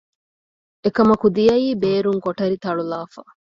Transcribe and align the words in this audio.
އެކަމަކު 0.83 1.27
ދިޔައީ 1.35 1.67
ބޭރުން 1.81 2.19
ކޮޓަރި 2.25 2.57
ތަޅުލައިފަ 2.63 3.21